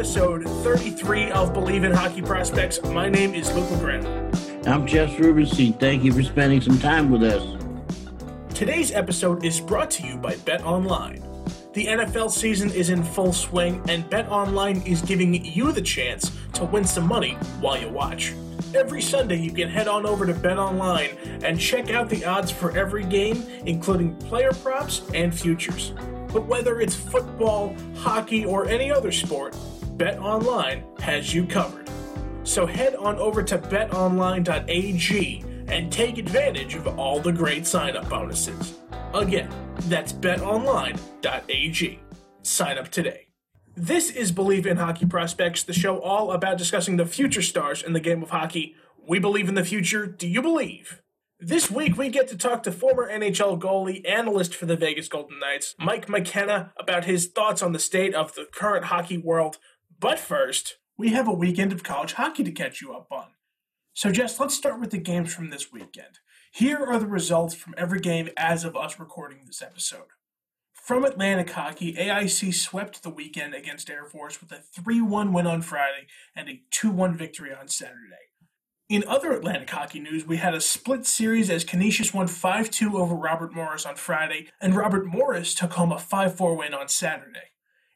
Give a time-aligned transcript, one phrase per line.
[0.00, 2.82] episode 33 of Believe in Hockey Prospects.
[2.84, 4.34] My name is Luke LeGrand.
[4.66, 5.74] I'm Jess Rubenstein.
[5.74, 7.44] Thank you for spending some time with us.
[8.54, 11.22] Today's episode is brought to you by Bet Online.
[11.74, 16.32] The NFL season is in full swing, and Bet Online is giving you the chance
[16.54, 18.32] to win some money while you watch.
[18.74, 21.10] Every Sunday, you can head on over to Bet Online
[21.44, 25.92] and check out the odds for every game, including player props and futures.
[26.32, 29.54] But whether it's football, hockey, or any other sport,
[30.00, 31.86] Bet Online has you covered.
[32.42, 38.08] So head on over to betonline.ag and take advantage of all the great sign up
[38.08, 38.78] bonuses.
[39.12, 39.50] Again,
[39.90, 42.00] that's betonline.ag.
[42.40, 43.26] Sign up today.
[43.76, 47.92] This is Believe in Hockey Prospects, the show all about discussing the future stars in
[47.92, 48.76] the game of hockey.
[49.06, 50.06] We believe in the future.
[50.06, 51.02] Do you believe?
[51.42, 55.38] This week, we get to talk to former NHL goalie, analyst for the Vegas Golden
[55.38, 59.56] Knights, Mike McKenna, about his thoughts on the state of the current hockey world.
[60.00, 63.26] But first, we have a weekend of college hockey to catch you up on.
[63.92, 66.20] So, Jess, let's start with the games from this weekend.
[66.50, 70.06] Here are the results from every game as of us recording this episode.
[70.72, 75.46] From Atlantic Hockey, AIC swept the weekend against Air Force with a 3 1 win
[75.46, 78.30] on Friday and a 2 1 victory on Saturday.
[78.88, 82.96] In other Atlantic hockey news, we had a split series as Canisius won 5 2
[82.96, 86.88] over Robert Morris on Friday, and Robert Morris took home a 5 4 win on
[86.88, 87.50] Saturday.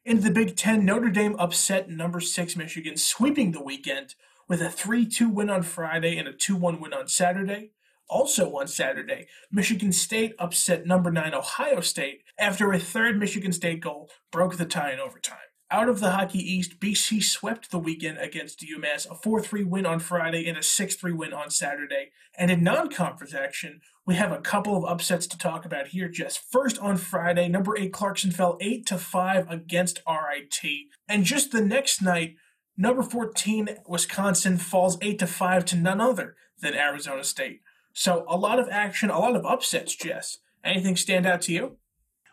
[0.05, 4.13] In the Big Ten, Notre Dame upset number 6 Michigan, sweeping the weekend
[4.47, 7.71] with a 3 2 win on Friday and a 2 1 win on Saturday.
[8.07, 13.81] Also on Saturday, Michigan State upset number 9 Ohio State after a third Michigan State
[13.81, 15.39] goal broke the tie in overtime.
[15.71, 19.87] Out of the Hockey East, BC swept the weekend against UMass, a 4 3 win
[19.87, 22.11] on Friday and a 6 3 win on Saturday.
[22.37, 26.07] And in non conference action, we have a couple of upsets to talk about here.
[26.07, 30.61] Just first on Friday, number 8 Clarkson fell 8 to 5 against RIT.
[31.07, 32.35] And just the next night,
[32.77, 37.61] number 14 Wisconsin falls 8 to 5 to none other than Arizona State.
[37.93, 40.37] So a lot of action, a lot of upsets, Jess.
[40.63, 41.77] Anything stand out to you?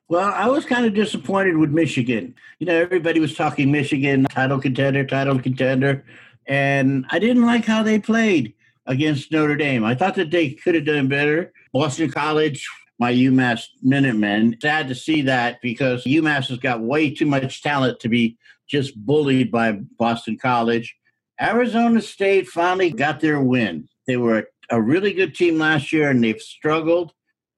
[0.08, 2.34] Well, I was kind of disappointed with Michigan.
[2.58, 6.04] You know, everybody was talking Michigan title contender, title contender,
[6.46, 8.52] and I didn't like how they played
[8.86, 9.84] against Notre Dame.
[9.84, 11.52] I thought that they could have done better.
[11.72, 12.66] Boston College,
[12.98, 18.00] my UMass Minutemen, sad to see that because UMass has got way too much talent
[18.00, 18.36] to be
[18.68, 20.96] just bullied by Boston College.
[21.40, 23.88] Arizona State finally got their win.
[24.06, 27.12] They were a really good team last year and they've struggled.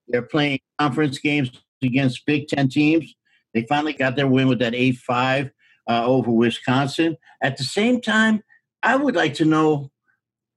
[0.08, 1.50] They're playing conference games
[1.82, 3.14] against Big Ten teams.
[3.52, 5.50] They finally got their win with that 8 5
[5.88, 7.16] uh, over Wisconsin.
[7.42, 8.42] At the same time,
[8.82, 9.91] I would like to know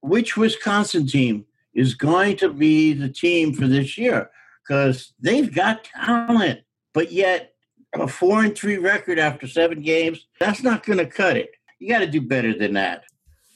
[0.01, 4.29] which Wisconsin team is going to be the team for this year
[4.67, 6.61] because they've got talent,
[6.93, 7.53] but yet
[7.93, 11.51] a four and three record after seven games, that's not going to cut it.
[11.79, 13.03] You got to do better than that.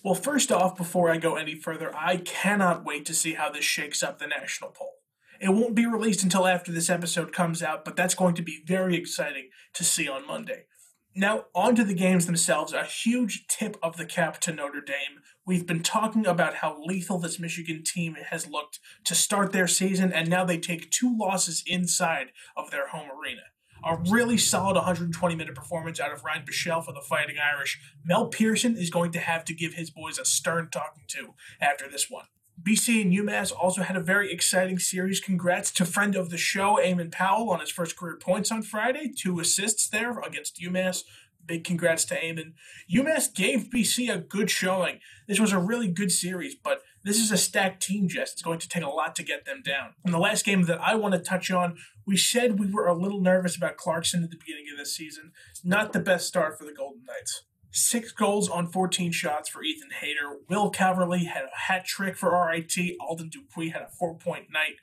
[0.04, 3.66] Well, first off, before I go any further, I cannot wait to see how this
[3.66, 4.94] shakes up the national poll.
[5.40, 8.64] It won't be released until after this episode comes out, but that's going to be
[8.66, 10.66] very exciting to see on Monday.
[11.14, 12.72] Now, on to the games themselves.
[12.72, 15.20] A huge tip of the cap to Notre Dame.
[15.46, 20.14] We've been talking about how lethal this Michigan team has looked to start their season,
[20.14, 23.42] and now they take two losses inside of their home arena.
[23.84, 27.82] A really solid 120 minute performance out of Ryan Bischel for the Fighting Irish.
[28.06, 31.90] Mel Pearson is going to have to give his boys a stern talking to after
[31.90, 32.28] this one.
[32.64, 35.20] BC and UMass also had a very exciting series.
[35.20, 39.12] Congrats to friend of the show, Eamon Powell, on his first career points on Friday.
[39.16, 41.04] Two assists there against UMass.
[41.46, 42.54] Big congrats to Eamon.
[42.94, 45.00] UMass gave BC a good showing.
[45.28, 48.34] This was a really good series, but this is a stacked team, Jess.
[48.34, 49.96] It's going to take a lot to get them down.
[50.06, 52.94] In the last game that I want to touch on, we said we were a
[52.94, 55.32] little nervous about Clarkson at the beginning of this season.
[55.64, 57.44] Not the best start for the Golden Knights.
[57.72, 60.40] Six goals on 14 shots for Ethan Haider.
[60.50, 62.76] Will Calverley had a hat trick for RIT.
[63.00, 64.76] Alden Dupuis had a four point night.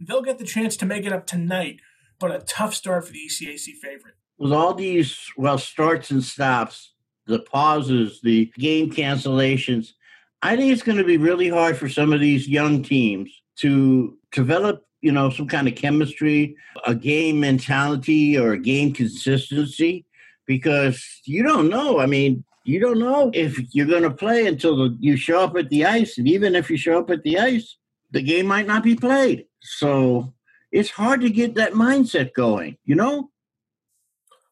[0.00, 1.80] They'll get the chance to make it up tonight,
[2.20, 4.14] but a tough start for the ECAC favorite.
[4.38, 6.92] With all these, well, starts and stops,
[7.26, 9.94] the pauses, the game cancellations,
[10.42, 14.16] I think it's going to be really hard for some of these young teams to
[14.30, 16.56] develop, you know, some kind of chemistry,
[16.86, 20.04] a game mentality, or a game consistency
[20.46, 21.98] because you don't know.
[21.98, 25.56] I mean, you don't know if you're going to play until the, you show up
[25.56, 26.18] at the ice.
[26.18, 27.76] And even if you show up at the ice,
[28.10, 29.46] the game might not be played.
[29.60, 30.34] So
[30.72, 33.30] it's hard to get that mindset going, you know?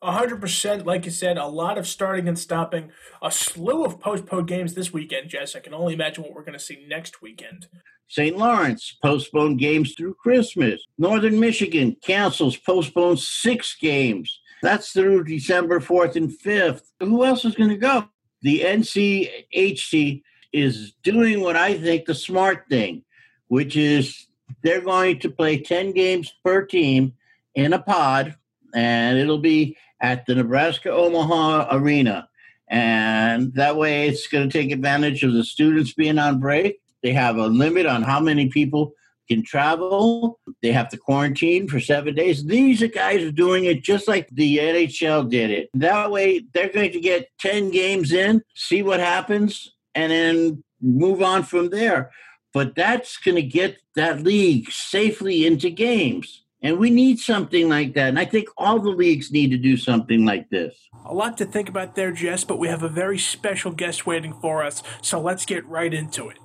[0.03, 2.91] 100%, like you said, a lot of starting and stopping,
[3.23, 5.57] a slew of postponed games this weekend, Jess.
[5.57, 7.69] I can only imagine what we're going to see next weekend.
[8.09, 8.37] St.
[8.37, 10.85] Lawrence postponed games through Christmas.
[10.99, 14.41] Northern Michigan cancels, postpones six games.
[14.63, 16.83] That's through December 4th and 5th.
[17.01, 18.09] Who else is going to go?
[18.45, 20.23] the NCHC
[20.53, 23.03] is doing what I think the smart thing,
[23.49, 24.27] which is
[24.63, 27.15] they're going to play 10 games per team
[27.55, 28.37] in a pod,
[28.75, 32.29] and it'll be at the Nebraska Omaha Arena.
[32.69, 36.81] And that way, it's going to take advantage of the students being on break.
[37.03, 38.93] They have a limit on how many people
[39.29, 40.41] can travel.
[40.63, 42.45] They have to quarantine for seven days.
[42.45, 45.71] These are guys are doing it just like the NHL did it.
[45.75, 51.23] That way, they're going to get 10 games in, see what happens, and then move
[51.23, 52.11] on from there.
[52.53, 56.45] But that's going to get that league safely into games.
[56.63, 58.09] And we need something like that.
[58.09, 60.75] And I think all the leagues need to do something like this.
[61.05, 64.33] A lot to think about there, Jess, but we have a very special guest waiting
[64.41, 64.83] for us.
[65.03, 66.39] So let's get right into it.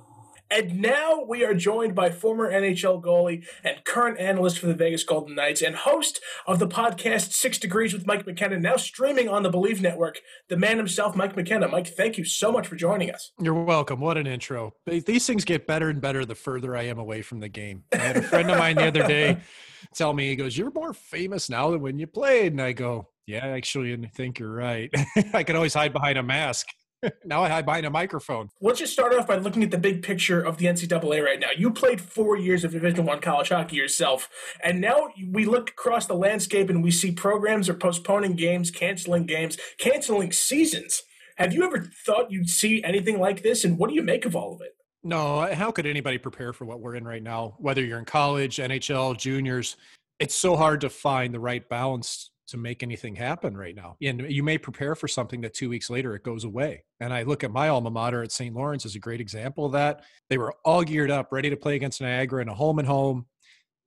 [0.50, 5.04] And now we are joined by former NHL goalie and current analyst for the Vegas
[5.04, 9.44] Golden Knights and host of the podcast Six Degrees with Mike McKenna, now streaming on
[9.44, 10.18] the Believe Network,
[10.48, 11.68] the man himself, Mike McKenna.
[11.68, 13.30] Mike, thank you so much for joining us.
[13.40, 14.00] You're welcome.
[14.00, 14.74] What an intro.
[14.86, 17.84] These things get better and better the further I am away from the game.
[17.92, 19.38] I had a friend of mine the other day
[19.94, 22.52] tell me, he goes, You're more famous now than when you played.
[22.52, 24.90] And I go, Yeah, actually, I think you're right.
[25.34, 26.66] I can always hide behind a mask.
[27.24, 28.50] now I hide behind a microphone.
[28.60, 31.48] Let's just start off by looking at the big picture of the NCAA right now.
[31.56, 34.28] You played four years of Division One college hockey yourself,
[34.62, 39.26] and now we look across the landscape and we see programs are postponing games, canceling
[39.26, 41.02] games, canceling seasons.
[41.36, 44.36] Have you ever thought you'd see anything like this, and what do you make of
[44.36, 44.76] all of it?
[45.02, 47.54] No, how could anybody prepare for what we're in right now?
[47.58, 49.76] Whether you're in college, NHL, juniors,
[50.18, 53.96] it's so hard to find the right balance to make anything happen right now.
[54.02, 56.84] And you may prepare for something that two weeks later it goes away.
[57.00, 58.54] And I look at my alma mater at St.
[58.54, 60.02] Lawrence as a great example of that.
[60.28, 63.26] They were all geared up, ready to play against Niagara in a home and home,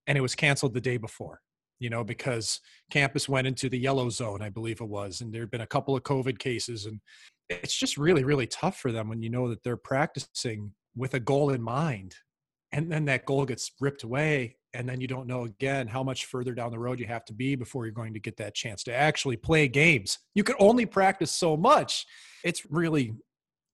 [0.08, 1.40] and it was canceled the day before.
[1.80, 2.62] You know, because
[2.92, 5.68] campus went into the yellow zone, I believe it was, and there had been a
[5.68, 7.02] couple of COVID cases, and
[7.50, 11.20] it's just really, really tough for them when you know that they're practicing with a
[11.20, 12.16] goal in mind,
[12.72, 16.26] and then that goal gets ripped away, and then you don't know again how much
[16.26, 18.84] further down the road you have to be before you're going to get that chance
[18.84, 20.20] to actually play games.
[20.36, 22.06] You can only practice so much.
[22.44, 23.14] It's really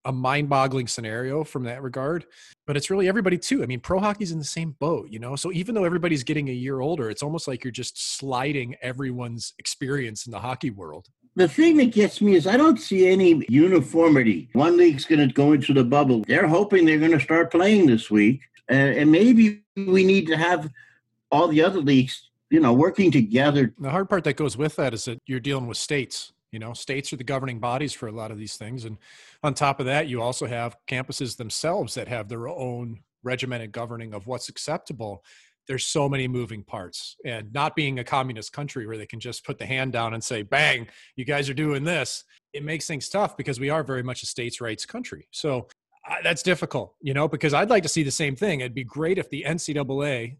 [0.06, 2.26] a mind-boggling scenario from that regard
[2.66, 5.36] but it's really everybody too i mean pro hockey's in the same boat you know
[5.36, 9.54] so even though everybody's getting a year older it's almost like you're just sliding everyone's
[9.60, 13.46] experience in the hockey world the thing that gets me is I don't see any
[13.48, 14.50] uniformity.
[14.54, 16.24] One league's going to go into the bubble.
[16.28, 18.42] They're hoping they're going to start playing this week.
[18.70, 20.70] Uh, and maybe we need to have
[21.32, 23.74] all the other leagues, you know, working together.
[23.80, 26.34] The hard part that goes with that is that you're dealing with states.
[26.52, 28.86] You know, states are the governing bodies for a lot of these things.
[28.86, 28.98] And
[29.44, 34.14] on top of that, you also have campuses themselves that have their own regimented governing
[34.14, 35.24] of what's acceptable.
[35.68, 37.16] There's so many moving parts.
[37.24, 40.24] And not being a communist country where they can just put the hand down and
[40.24, 42.24] say, bang, you guys are doing this,
[42.54, 45.28] it makes things tough because we are very much a states' rights country.
[45.30, 45.68] So
[46.10, 48.62] uh, that's difficult, you know, because I'd like to see the same thing.
[48.62, 50.38] It'd be great if the NCAA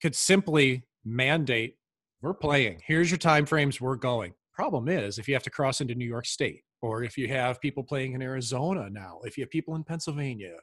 [0.00, 1.76] could simply mandate
[2.20, 2.82] we're playing.
[2.84, 4.34] Here's your time frames we're going.
[4.52, 7.60] Problem is if you have to cross into new york state or if you have
[7.60, 10.54] people playing in arizona now if you have people in pennsylvania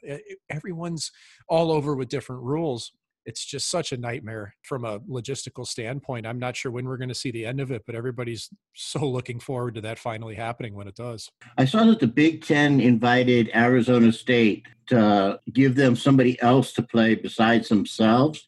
[0.49, 1.11] everyone's
[1.47, 2.91] all over with different rules
[3.25, 6.27] it's just such a nightmare from a logistical standpoint.
[6.27, 9.07] I'm not sure when we're going to see the end of it but everybody's so
[9.09, 11.29] looking forward to that finally happening when it does.
[11.57, 16.83] I saw that the big ten invited arizona state to give them somebody else to
[16.83, 18.47] play besides themselves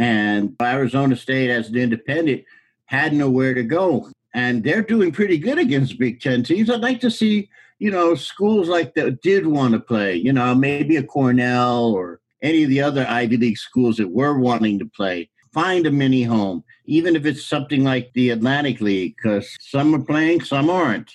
[0.00, 2.42] and Arizona State, as an independent,
[2.86, 4.10] had nowhere to go.
[4.32, 6.70] And they're doing pretty good against Big Ten teams.
[6.70, 10.54] I'd like to see, you know, schools like that did want to play, you know,
[10.54, 14.86] maybe a Cornell or any of the other Ivy League schools that were wanting to
[14.86, 15.28] play.
[15.52, 20.02] Find a mini home, even if it's something like the Atlantic League, because some are
[20.02, 21.12] playing, some aren't.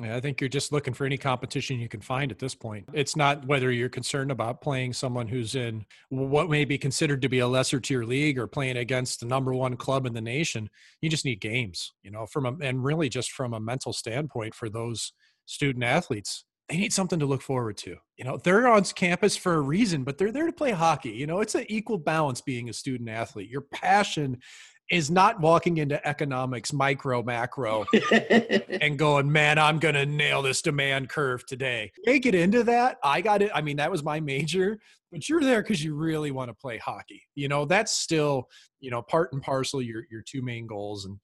[0.00, 2.88] I think you're just looking for any competition you can find at this point.
[2.94, 7.28] It's not whether you're concerned about playing someone who's in what may be considered to
[7.28, 10.70] be a lesser tier league or playing against the number one club in the nation.
[11.02, 14.54] You just need games, you know, from a, and really just from a mental standpoint
[14.54, 15.12] for those
[15.44, 16.44] student athletes.
[16.68, 17.96] They need something to look forward to.
[18.16, 21.10] You know, they're on campus for a reason, but they're there to play hockey.
[21.10, 23.50] You know, it's an equal balance being a student athlete.
[23.50, 24.38] Your passion
[24.90, 30.62] is not walking into economics micro macro and going man i'm going to nail this
[30.62, 31.92] demand curve today.
[32.04, 32.98] They get into that.
[33.02, 33.50] I got it.
[33.54, 34.78] I mean that was my major
[35.10, 37.22] but you're there because you really want to play hockey.
[37.34, 38.48] You know that's still
[38.80, 41.18] you know part and parcel your your two main goals and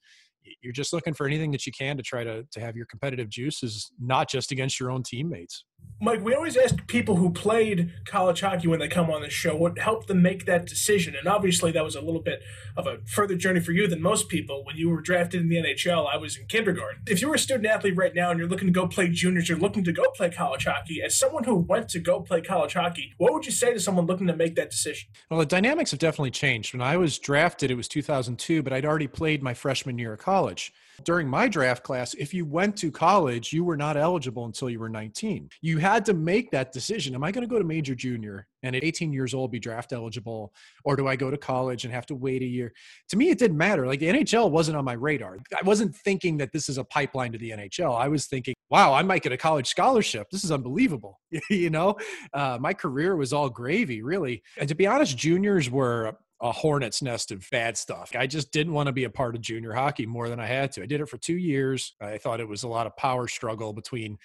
[0.62, 3.28] you're just looking for anything that you can to try to to have your competitive
[3.28, 5.64] juices not just against your own teammates
[6.00, 9.56] Mike, we always ask people who played college hockey when they come on the show
[9.56, 11.16] what helped them make that decision.
[11.16, 12.40] And obviously, that was a little bit
[12.76, 14.64] of a further journey for you than most people.
[14.64, 17.02] When you were drafted in the NHL, I was in kindergarten.
[17.08, 19.48] If you were a student athlete right now and you're looking to go play juniors,
[19.48, 22.74] you're looking to go play college hockey, as someone who went to go play college
[22.74, 25.08] hockey, what would you say to someone looking to make that decision?
[25.30, 26.74] Well, the dynamics have definitely changed.
[26.74, 30.20] When I was drafted, it was 2002, but I'd already played my freshman year of
[30.20, 30.72] college.
[31.04, 34.80] During my draft class, if you went to college, you were not eligible until you
[34.80, 35.48] were 19.
[35.62, 37.14] You had to make that decision.
[37.14, 39.92] Am I going to go to major junior and at 18 years old be draft
[39.92, 40.52] eligible?
[40.84, 42.72] Or do I go to college and have to wait a year?
[43.10, 43.86] To me, it didn't matter.
[43.86, 45.38] Like the NHL wasn't on my radar.
[45.56, 47.98] I wasn't thinking that this is a pipeline to the NHL.
[47.98, 50.28] I was thinking, wow, I might get a college scholarship.
[50.30, 51.20] This is unbelievable.
[51.50, 51.96] you know,
[52.34, 54.42] uh, my career was all gravy, really.
[54.56, 58.12] And to be honest, juniors were a hornet's nest of bad stuff.
[58.16, 60.72] I just didn't want to be a part of junior hockey more than I had
[60.72, 60.82] to.
[60.82, 61.94] I did it for two years.
[62.00, 64.18] I thought it was a lot of power struggle between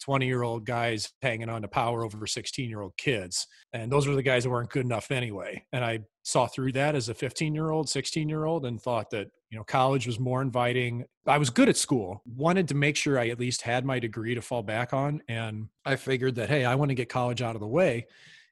[0.00, 3.46] 20 year old guys hanging on to power over 16 year old kids.
[3.72, 5.64] And those were the guys that weren't good enough anyway.
[5.72, 9.10] And I saw through that as a 15 year old, 16 year old, and thought
[9.10, 11.04] that, you know, college was more inviting.
[11.26, 14.34] I was good at school, wanted to make sure I at least had my degree
[14.34, 15.22] to fall back on.
[15.28, 18.06] And I figured that, hey, I want to get college out of the way.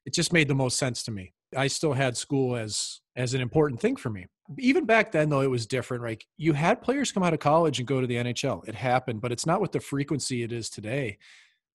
[0.05, 1.33] It just made the most sense to me.
[1.57, 4.27] I still had school as as an important thing for me.
[4.59, 6.03] Even back then, though, it was different.
[6.03, 8.67] Right, you had players come out of college and go to the NHL.
[8.69, 11.19] It happened, but it's not with the frequency it is today.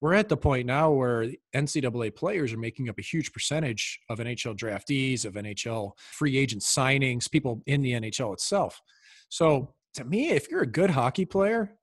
[0.00, 4.18] We're at the point now where NCAA players are making up a huge percentage of
[4.18, 8.82] NHL draftees, of NHL free agent signings, people in the NHL itself.
[9.28, 11.76] So, to me, if you're a good hockey player,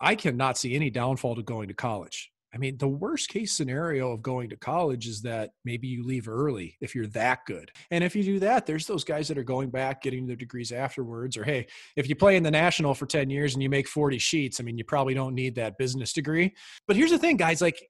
[0.00, 2.30] I cannot see any downfall to going to college.
[2.54, 6.28] I mean, the worst case scenario of going to college is that maybe you leave
[6.28, 7.72] early if you're that good.
[7.90, 10.70] And if you do that, there's those guys that are going back, getting their degrees
[10.70, 11.36] afterwards.
[11.36, 14.18] Or, hey, if you play in the national for 10 years and you make 40
[14.18, 16.54] sheets, I mean, you probably don't need that business degree.
[16.86, 17.82] But here's the thing, guys like,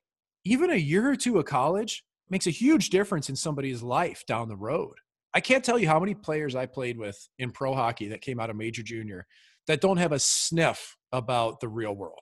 [0.44, 4.48] even a year or two of college makes a huge difference in somebody's life down
[4.48, 4.94] the road.
[5.34, 8.40] I can't tell you how many players I played with in pro hockey that came
[8.40, 9.26] out of major junior
[9.66, 12.20] that don't have a sniff about the real world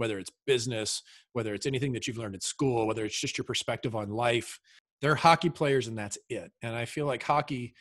[0.00, 1.02] whether it's business,
[1.34, 4.58] whether it's anything that you've learned in school, whether it's just your perspective on life.
[5.02, 6.50] They're hockey players and that's it.
[6.62, 7.74] And I feel like hockey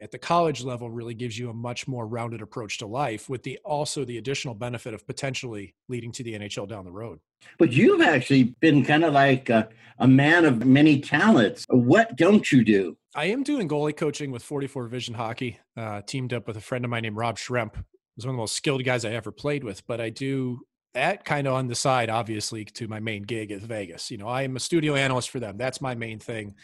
[0.00, 3.42] at the college level really gives you a much more rounded approach to life with
[3.42, 7.18] the also the additional benefit of potentially leading to the NHL down the road.
[7.58, 11.66] But you've actually been kind of like a, a man of many talents.
[11.68, 12.96] What don't you do?
[13.16, 16.84] I am doing goalie coaching with 44 Vision Hockey, uh, teamed up with a friend
[16.84, 17.74] of mine named Rob Schremp.
[18.14, 20.60] He's one of the most skilled guys I ever played with, but I do
[20.94, 24.10] that kind of on the side, obviously, to my main gig is Vegas.
[24.10, 25.56] You know, I am a studio analyst for them.
[25.56, 26.54] That's my main thing.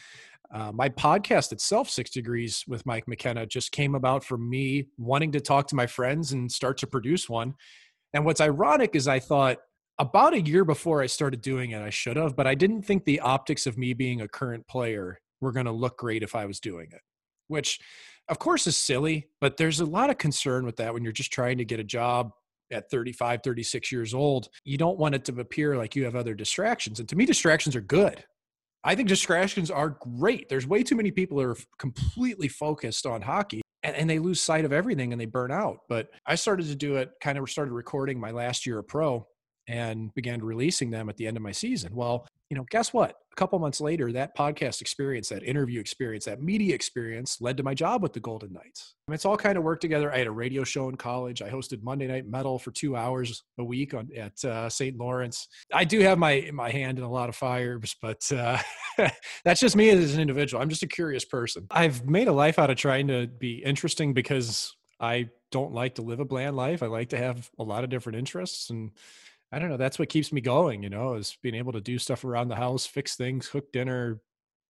[0.52, 5.32] Uh, my podcast itself, Six Degrees with Mike McKenna, just came about from me wanting
[5.32, 7.54] to talk to my friends and start to produce one.
[8.14, 9.58] And what's ironic is I thought
[9.98, 13.04] about a year before I started doing it, I should have, but I didn't think
[13.04, 16.46] the optics of me being a current player were going to look great if I
[16.46, 17.02] was doing it,
[17.48, 17.78] which
[18.28, 21.32] of course is silly, but there's a lot of concern with that when you're just
[21.32, 22.32] trying to get a job
[22.70, 26.34] at 35, 36 years old, you don't want it to appear like you have other
[26.34, 27.00] distractions.
[27.00, 28.24] And to me, distractions are good.
[28.82, 30.48] I think distractions are great.
[30.48, 34.64] There's way too many people are completely focused on hockey and, and, they lose sight
[34.64, 35.78] of everything and they burn out.
[35.88, 39.26] But I started to do it, kind of started recording my last year of pro
[39.70, 41.94] and began releasing them at the end of my season.
[41.94, 43.14] Well, you know, guess what?
[43.30, 47.62] A couple months later, that podcast experience, that interview experience, that media experience led to
[47.62, 48.96] my job with the Golden Knights.
[49.06, 50.12] I mean, it's all kind of worked together.
[50.12, 51.40] I had a radio show in college.
[51.40, 54.98] I hosted Monday Night Metal for two hours a week on at uh, St.
[54.98, 55.46] Lawrence.
[55.72, 58.58] I do have my my hand in a lot of fires, but uh,
[59.44, 60.60] that's just me as an individual.
[60.60, 61.68] I'm just a curious person.
[61.70, 66.02] I've made a life out of trying to be interesting because I don't like to
[66.02, 66.82] live a bland life.
[66.82, 68.90] I like to have a lot of different interests and
[69.52, 69.76] I don't know.
[69.76, 72.56] That's what keeps me going, you know, is being able to do stuff around the
[72.56, 74.20] house, fix things, cook dinner,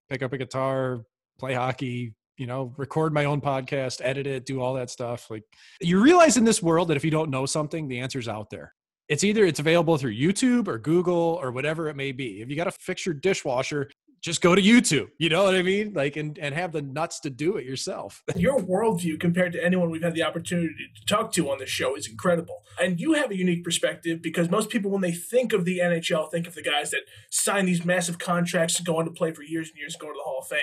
[0.09, 1.05] pick up a guitar,
[1.39, 5.31] play hockey, you know, record my own podcast, edit it, do all that stuff.
[5.31, 5.45] Like
[5.81, 8.73] you realize in this world that if you don't know something, the answer's out there.
[9.09, 12.41] It's either it's available through YouTube or Google or whatever it may be.
[12.41, 13.91] If you got to fix your dishwasher,
[14.23, 15.09] just go to YouTube.
[15.19, 15.95] You know what I mean?
[15.95, 18.23] Like, and, and have the nuts to do it yourself.
[18.37, 21.97] Your worldview compared to anyone we've had the opportunity to talk to on this show
[21.97, 22.62] is incredible.
[22.79, 26.31] And you have a unique perspective because most people, when they think of the NHL,
[26.31, 29.43] think of the guys that sign these massive contracts to go on to play for
[29.43, 30.61] years and years go to the Hall of Fame.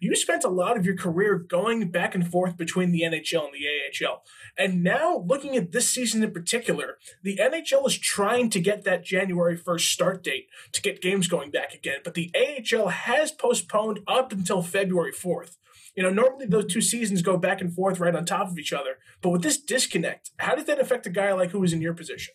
[0.00, 3.52] You spent a lot of your career going back and forth between the NHL and
[3.52, 4.22] the AHL.
[4.56, 9.04] And now, looking at this season in particular, the NHL is trying to get that
[9.04, 11.98] January 1st start date to get games going back again.
[12.02, 15.56] But the AHL has postponed up until February 4th.
[15.94, 18.72] You know, normally those two seasons go back and forth right on top of each
[18.72, 18.96] other.
[19.20, 21.92] But with this disconnect, how does that affect a guy like who is in your
[21.92, 22.32] position?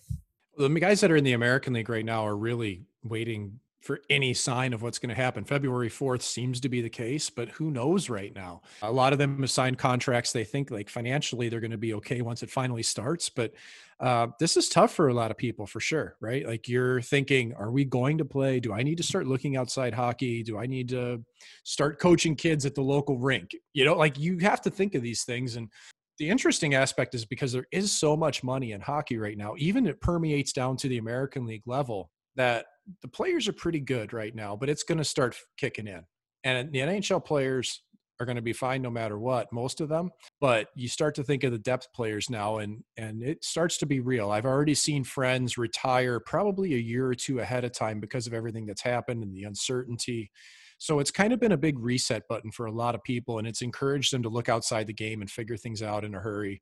[0.55, 4.33] The guys that are in the American League right now are really waiting for any
[4.33, 5.45] sign of what's going to happen.
[5.45, 8.63] February 4th seems to be the case, but who knows right now?
[8.81, 10.31] A lot of them have signed contracts.
[10.31, 13.29] They think like financially they're going to be okay once it finally starts.
[13.29, 13.53] But
[13.99, 16.47] uh, this is tough for a lot of people for sure, right?
[16.47, 18.59] Like you're thinking, are we going to play?
[18.59, 20.41] Do I need to start looking outside hockey?
[20.41, 21.23] Do I need to
[21.63, 23.51] start coaching kids at the local rink?
[23.73, 25.57] You know, like you have to think of these things.
[25.57, 25.69] And
[26.17, 29.85] the interesting aspect is because there is so much money in hockey right now, even
[29.85, 32.65] it permeates down to the American League level that
[33.01, 36.03] the players are pretty good right now, but it's going to start kicking in.
[36.43, 37.81] And the NHL players
[38.19, 40.11] are going to be fine no matter what, most of them.
[40.39, 43.85] But you start to think of the depth players now, and and it starts to
[43.85, 44.31] be real.
[44.31, 48.33] I've already seen friends retire probably a year or two ahead of time because of
[48.33, 50.31] everything that's happened and the uncertainty.
[50.77, 53.47] So it's kind of been a big reset button for a lot of people, and
[53.47, 56.61] it's encouraged them to look outside the game and figure things out in a hurry.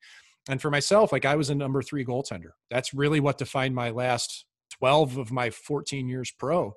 [0.50, 2.52] And for myself, like I was a number three goaltender.
[2.70, 4.46] That's really what defined my last
[4.80, 6.74] 12 of my 14 years pro,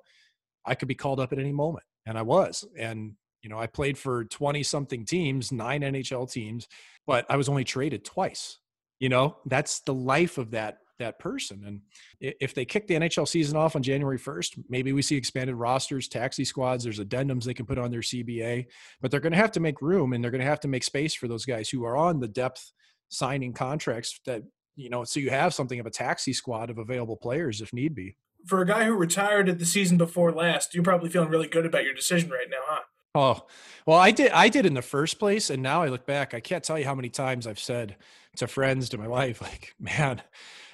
[0.65, 1.85] I could be called up at any moment.
[2.05, 2.65] And I was.
[2.77, 6.67] And, you know, I played for 20 something teams, nine NHL teams,
[7.05, 8.59] but I was only traded twice.
[8.99, 11.63] You know, that's the life of that that person.
[11.65, 11.81] And
[12.19, 16.07] if they kick the NHL season off on January 1st, maybe we see expanded rosters,
[16.07, 18.65] taxi squads, there's addendums they can put on their CBA,
[19.01, 20.83] but they're going to have to make room and they're going to have to make
[20.83, 22.71] space for those guys who are on the depth
[23.09, 24.43] signing contracts that
[24.77, 27.95] you know, so you have something of a taxi squad of available players if need
[27.95, 28.15] be.
[28.45, 31.65] For a guy who retired at the season before last, you're probably feeling really good
[31.65, 32.81] about your decision right now, huh?
[33.15, 33.47] Oh,
[33.87, 34.31] well, I did.
[34.31, 36.33] I did in the first place, and now I look back.
[36.33, 37.95] I can't tell you how many times I've said
[38.35, 40.21] to friends, to my wife, like, "Man,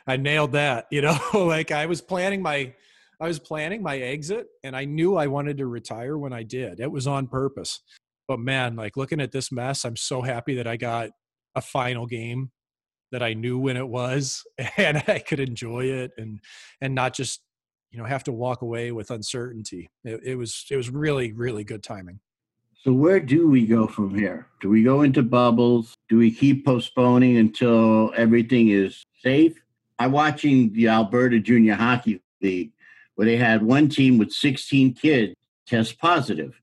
[0.06, 2.74] I nailed that." You know, like I was planning my,
[3.22, 6.82] I was planning my exit, and I knew I wanted to retire when I did.
[6.82, 7.80] It was on purpose.
[8.28, 11.12] But man, like looking at this mess, I'm so happy that I got
[11.56, 12.52] a final game
[13.14, 14.44] that I knew when it was
[14.78, 16.42] and I could enjoy it and
[16.82, 17.42] and not just
[17.92, 19.90] you know have to walk away with uncertainty.
[20.04, 22.20] It, it was it was really really good timing.
[22.84, 24.48] So where do we go from here?
[24.60, 25.96] Do we go into bubbles?
[26.10, 29.64] Do we keep postponing until everything is safe?
[30.00, 32.74] I'm watching the Alberta Junior Hockey League
[33.16, 35.34] where they had one team with 16 kids
[35.66, 36.60] test positive.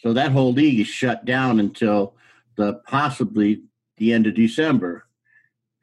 [0.00, 2.14] So that whole league is shut down until
[2.56, 3.62] the possibly
[3.96, 5.07] the end of December.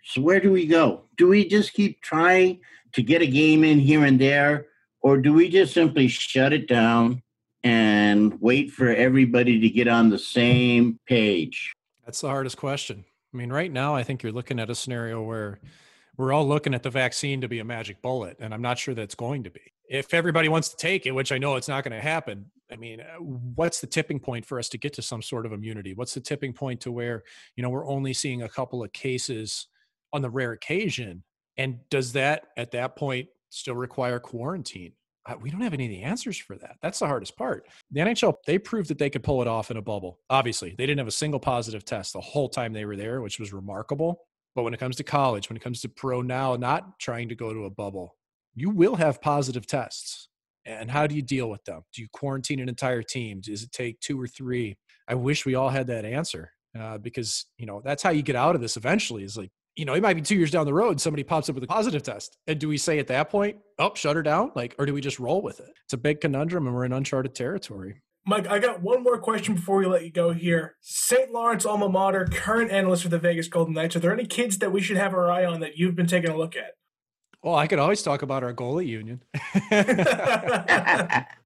[0.07, 1.05] So where do we go?
[1.17, 2.59] Do we just keep trying
[2.93, 4.67] to get a game in here and there,
[5.01, 7.23] or do we just simply shut it down
[7.63, 11.73] and wait for everybody to get on the same page?
[12.05, 13.03] That's the hardest question.
[13.33, 15.59] I mean, right now, I think you're looking at a scenario where
[16.17, 18.93] we're all looking at the vaccine to be a magic bullet, and I'm not sure
[18.93, 19.73] that it's going to be.
[19.89, 22.75] If everybody wants to take it, which I know it's not going to happen, I
[22.75, 25.95] mean, uh, what's the tipping point for us to get to some sort of immunity?
[25.95, 27.23] What's the tipping point to where,
[27.55, 29.67] you know, we're only seeing a couple of cases
[30.15, 31.23] on the rare occasion.
[31.58, 34.93] And does that at that point still require quarantine?
[35.41, 36.78] We don't have any of the answers for that.
[36.82, 37.67] That's the hardest part.
[37.91, 40.19] The NHL, they proved that they could pull it off in a bubble.
[40.30, 43.39] Obviously, they didn't have a single positive test the whole time they were there, which
[43.39, 44.21] was remarkable.
[44.54, 47.36] But when it comes to college, when it comes to pro now, not trying to
[47.36, 48.15] go to a bubble,
[48.54, 50.30] you will have positive tests.
[50.63, 51.82] And how do you deal with them?
[51.93, 53.41] Do you quarantine an entire team?
[53.41, 54.78] Does it take two or three?
[55.08, 58.36] I wish we all had that answer uh, because you know that's how you get
[58.36, 59.23] out of this eventually.
[59.23, 61.55] Is like you know, it might be two years down the road, somebody pops up
[61.55, 62.38] with a positive test.
[62.47, 64.51] And do we say at that point, oh, shut her down?
[64.55, 65.69] Like, or do we just roll with it?
[65.83, 68.01] It's a big conundrum and we're in uncharted territory.
[68.27, 70.77] Mike, I got one more question before we let you go here.
[70.81, 71.31] St.
[71.31, 73.95] Lawrence alma mater, current analyst for the Vegas Golden Knights.
[73.95, 76.31] Are there any kids that we should have our eye on that you've been taking
[76.31, 76.71] a look at?
[77.43, 79.21] Well, I could always talk about our goalie union.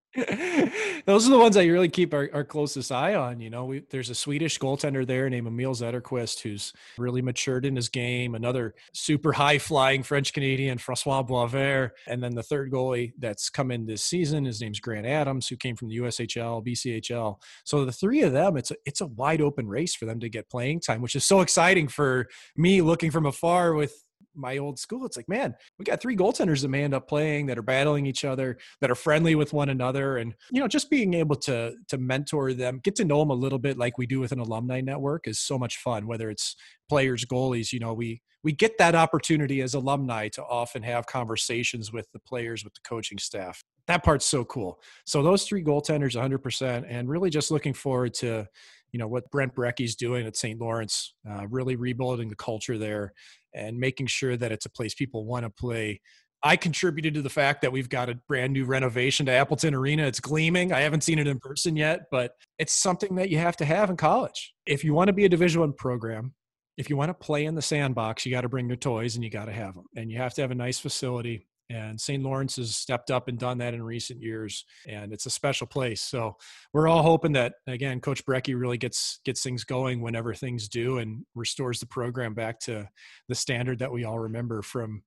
[1.06, 3.40] Those are the ones I really keep our, our closest eye on.
[3.40, 7.76] You know, we, there's a Swedish goaltender there named Emil Zetterquist who's really matured in
[7.76, 8.34] his game.
[8.34, 11.92] Another super high flying French Canadian, Francois Boisvert.
[12.08, 15.56] And then the third goalie that's come in this season, his name's Grant Adams, who
[15.56, 17.36] came from the USHL, BCHL.
[17.64, 20.30] So the three of them, it's a, it's a wide open race for them to
[20.30, 24.04] get playing time, which is so exciting for me looking from afar with
[24.36, 25.06] my old school.
[25.06, 28.06] It's like, man, we got three goaltenders that may end up playing that are battling
[28.06, 31.74] each other, that are friendly with one another, and you know, just being able to
[31.88, 34.40] to mentor them, get to know them a little bit, like we do with an
[34.40, 36.08] alumni network, is so much fun.
[36.08, 36.56] Whether it's
[36.88, 41.92] players, goalies, you know, we we get that opportunity as alumni to often have conversations
[41.92, 43.64] with the players, with the coaching staff.
[43.88, 44.80] That part's so cool.
[45.06, 48.48] So those three goaltenders, 100%, and really just looking forward to
[48.92, 50.60] you know what Brent Brekke's doing at St.
[50.60, 53.14] Lawrence, uh, really rebuilding the culture there
[53.54, 56.02] and making sure that it's a place people want to play.
[56.42, 60.04] I contributed to the fact that we've got a brand new renovation to Appleton Arena.
[60.04, 60.72] It's gleaming.
[60.72, 63.90] I haven't seen it in person yet, but it's something that you have to have
[63.90, 64.54] in college.
[64.66, 66.34] If you want to be a Division One program,
[66.78, 69.24] if you want to play in the sandbox, you got to bring your toys and
[69.24, 71.49] you got to have them, and you have to have a nice facility.
[71.72, 72.24] And St.
[72.24, 76.02] Lawrence has stepped up and done that in recent years, and it's a special place.
[76.02, 76.36] So
[76.74, 80.98] we're all hoping that again, Coach Brekke really gets gets things going whenever things do,
[80.98, 82.90] and restores the program back to
[83.28, 85.04] the standard that we all remember from.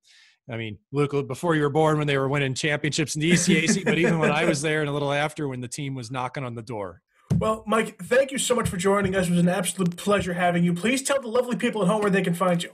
[0.49, 3.85] I mean, Luke, before you were born, when they were winning championships in the ECAC,
[3.85, 6.43] but even when I was there and a little after, when the team was knocking
[6.43, 7.01] on the door.
[7.37, 9.27] Well, Mike, thank you so much for joining us.
[9.27, 10.73] It was an absolute pleasure having you.
[10.73, 12.71] Please tell the lovely people at home where they can find you.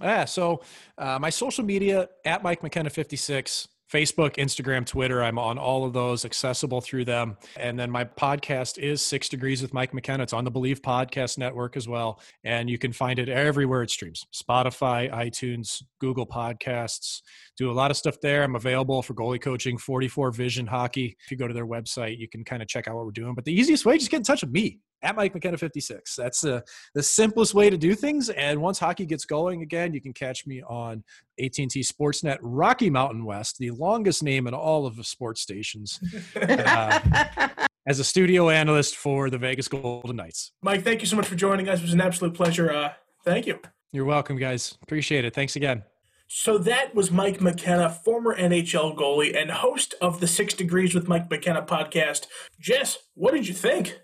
[0.00, 0.62] Yeah, so
[0.96, 3.68] uh, my social media at Mike McKenna 56.
[3.92, 5.22] Facebook, Instagram, Twitter.
[5.22, 7.38] I'm on all of those, accessible through them.
[7.56, 10.22] And then my podcast is Six Degrees with Mike McKenna.
[10.24, 12.20] It's on the Believe Podcast Network as well.
[12.44, 17.22] And you can find it everywhere it streams Spotify, iTunes, Google Podcasts.
[17.56, 18.42] Do a lot of stuff there.
[18.42, 21.16] I'm available for goalie coaching, 44 Vision Hockey.
[21.24, 23.34] If you go to their website, you can kind of check out what we're doing.
[23.34, 26.16] But the easiest way, just get in touch with me at Mike McKenna 56.
[26.16, 26.60] That's uh,
[26.94, 28.30] the simplest way to do things.
[28.30, 31.04] And once hockey gets going again, you can catch me on
[31.40, 36.00] AT&T Sportsnet Rocky Mountain West, the longest name in all of the sports stations,
[36.36, 37.48] uh,
[37.86, 40.52] as a studio analyst for the Vegas Golden Knights.
[40.62, 41.78] Mike, thank you so much for joining us.
[41.78, 42.72] It was an absolute pleasure.
[42.72, 42.92] Uh,
[43.24, 43.60] thank you.
[43.92, 44.76] You're welcome, guys.
[44.82, 45.34] Appreciate it.
[45.34, 45.84] Thanks again.
[46.30, 51.08] So that was Mike McKenna, former NHL goalie and host of the Six Degrees with
[51.08, 52.26] Mike McKenna podcast.
[52.60, 53.98] Jess, what did you think?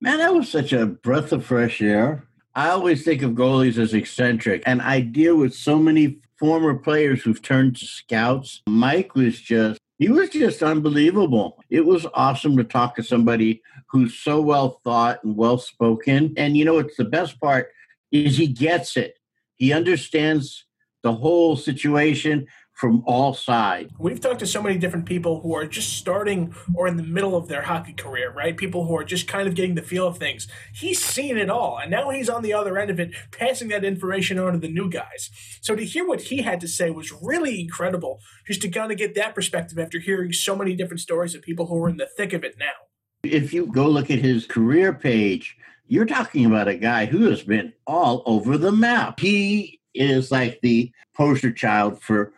[0.00, 2.24] Man, that was such a breath of fresh air.
[2.54, 7.22] I always think of goalies as eccentric, and I deal with so many former players
[7.22, 8.62] who've turned to scouts.
[8.68, 11.58] Mike was just, he was just unbelievable.
[11.68, 16.32] It was awesome to talk to somebody who's so well thought and well spoken.
[16.36, 17.70] And you know, it's the best part
[18.12, 19.18] is he gets it.
[19.56, 20.64] He understands
[21.02, 22.46] the whole situation
[22.78, 23.92] from all sides.
[23.98, 27.34] We've talked to so many different people who are just starting or in the middle
[27.34, 28.56] of their hockey career, right?
[28.56, 30.46] People who are just kind of getting the feel of things.
[30.72, 33.84] He's seen it all, and now he's on the other end of it, passing that
[33.84, 35.28] information on to the new guys.
[35.60, 38.98] So to hear what he had to say was really incredible, just to kind of
[38.98, 42.08] get that perspective after hearing so many different stories of people who are in the
[42.16, 42.86] thick of it now.
[43.24, 45.56] If you go look at his career page,
[45.88, 49.18] you're talking about a guy who has been all over the map.
[49.18, 52.32] He is like the poster child for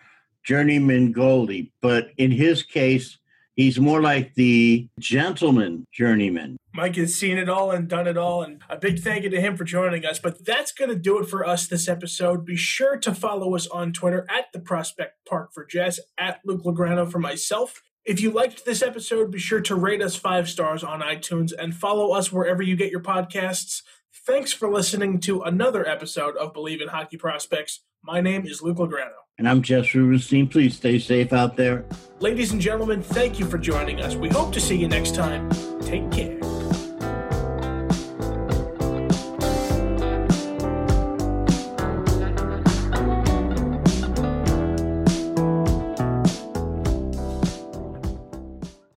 [0.45, 3.19] journeyman goalie, but in his case,
[3.57, 6.57] he's more like the gentleman journeyman.
[6.73, 9.41] Mike has seen it all and done it all, and a big thank you to
[9.41, 10.19] him for joining us.
[10.19, 12.45] But that's going to do it for us this episode.
[12.47, 16.63] Be sure to follow us on Twitter at the Prospect Park for Jess, at Luke
[16.63, 17.83] Lograno for myself.
[18.05, 21.75] If you liked this episode, be sure to rate us five stars on iTunes and
[21.75, 23.83] follow us wherever you get your podcasts.
[24.27, 27.81] Thanks for listening to another episode of Believe in Hockey Prospects.
[28.03, 29.11] My name is Luke Lograno.
[29.39, 30.49] And I'm Jess Rubenstein.
[30.49, 31.85] Please stay safe out there.
[32.19, 34.15] Ladies and gentlemen, thank you for joining us.
[34.15, 35.51] We hope to see you next time.
[35.83, 36.40] Take care.